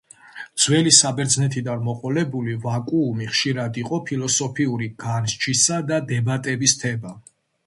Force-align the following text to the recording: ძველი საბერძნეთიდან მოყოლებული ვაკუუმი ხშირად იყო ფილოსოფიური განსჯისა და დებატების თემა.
ძველი 0.61 0.93
საბერძნეთიდან 0.99 1.83
მოყოლებული 1.89 2.55
ვაკუუმი 2.63 3.27
ხშირად 3.35 3.77
იყო 3.83 4.01
ფილოსოფიური 4.09 4.91
განსჯისა 5.05 5.79
და 5.93 6.03
დებატების 6.15 6.77
თემა. 6.83 7.17